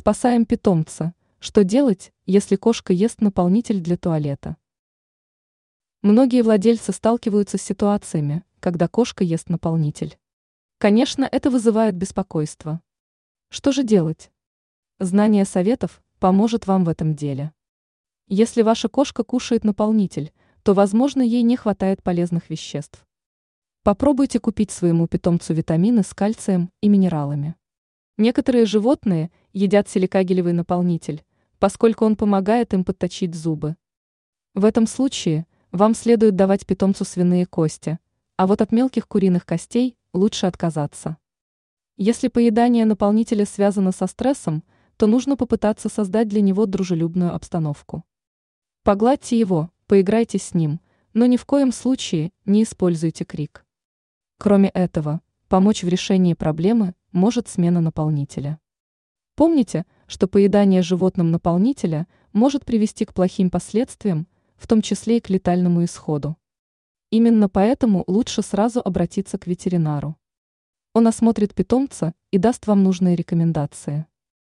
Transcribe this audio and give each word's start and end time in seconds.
Спасаем 0.00 0.46
питомца. 0.46 1.12
Что 1.40 1.64
делать, 1.64 2.12
если 2.24 2.54
кошка 2.54 2.92
ест 2.92 3.20
наполнитель 3.20 3.80
для 3.80 3.96
туалета? 3.96 4.56
Многие 6.02 6.42
владельцы 6.42 6.92
сталкиваются 6.92 7.58
с 7.58 7.62
ситуациями, 7.62 8.44
когда 8.60 8.86
кошка 8.86 9.24
ест 9.24 9.48
наполнитель. 9.48 10.16
Конечно, 10.78 11.28
это 11.28 11.50
вызывает 11.50 11.96
беспокойство. 11.96 12.80
Что 13.48 13.72
же 13.72 13.82
делать? 13.82 14.30
Знание 15.00 15.44
советов 15.44 16.00
поможет 16.20 16.68
вам 16.68 16.84
в 16.84 16.88
этом 16.90 17.16
деле. 17.16 17.52
Если 18.28 18.62
ваша 18.62 18.88
кошка 18.88 19.24
кушает 19.24 19.64
наполнитель, 19.64 20.32
то, 20.62 20.74
возможно, 20.74 21.22
ей 21.22 21.42
не 21.42 21.56
хватает 21.56 22.04
полезных 22.04 22.50
веществ. 22.50 23.04
Попробуйте 23.82 24.38
купить 24.38 24.70
своему 24.70 25.08
питомцу 25.08 25.54
витамины 25.54 26.04
с 26.04 26.14
кальцием 26.14 26.70
и 26.82 26.88
минералами. 26.88 27.56
Некоторые 28.16 28.66
животные 28.66 29.30
едят 29.58 29.88
силикагелевый 29.88 30.52
наполнитель, 30.52 31.24
поскольку 31.58 32.04
он 32.04 32.14
помогает 32.14 32.72
им 32.74 32.84
подточить 32.84 33.34
зубы. 33.34 33.76
В 34.54 34.64
этом 34.64 34.86
случае 34.86 35.46
вам 35.72 35.94
следует 35.94 36.36
давать 36.36 36.64
питомцу 36.64 37.04
свиные 37.04 37.44
кости, 37.44 37.98
а 38.36 38.46
вот 38.46 38.62
от 38.62 38.70
мелких 38.70 39.08
куриных 39.08 39.44
костей 39.44 39.96
лучше 40.14 40.46
отказаться. 40.46 41.16
Если 41.96 42.28
поедание 42.28 42.84
наполнителя 42.84 43.44
связано 43.44 43.90
со 43.90 44.06
стрессом, 44.06 44.62
то 44.96 45.08
нужно 45.08 45.36
попытаться 45.36 45.88
создать 45.88 46.28
для 46.28 46.40
него 46.40 46.64
дружелюбную 46.66 47.34
обстановку. 47.34 48.04
Погладьте 48.84 49.36
его, 49.38 49.70
поиграйте 49.88 50.38
с 50.38 50.54
ним, 50.54 50.80
но 51.14 51.26
ни 51.26 51.36
в 51.36 51.44
коем 51.44 51.72
случае 51.72 52.30
не 52.44 52.62
используйте 52.62 53.24
крик. 53.24 53.66
Кроме 54.38 54.68
этого, 54.68 55.20
помочь 55.48 55.82
в 55.82 55.88
решении 55.88 56.34
проблемы 56.34 56.94
может 57.10 57.48
смена 57.48 57.80
наполнителя. 57.80 58.60
Помните, 59.38 59.86
что 60.08 60.26
поедание 60.26 60.82
животным 60.82 61.30
наполнителя 61.30 62.08
может 62.32 62.64
привести 62.64 63.04
к 63.04 63.14
плохим 63.14 63.50
последствиям, 63.50 64.26
в 64.56 64.66
том 64.66 64.82
числе 64.82 65.18
и 65.18 65.20
к 65.20 65.30
летальному 65.30 65.84
исходу. 65.84 66.36
Именно 67.10 67.48
поэтому 67.48 68.02
лучше 68.08 68.42
сразу 68.42 68.80
обратиться 68.84 69.38
к 69.38 69.46
ветеринару. 69.46 70.16
Он 70.92 71.06
осмотрит 71.06 71.54
питомца 71.54 72.14
и 72.32 72.38
даст 72.38 72.66
вам 72.66 72.82
нужные 72.82 73.14
рекомендации. 73.14 74.06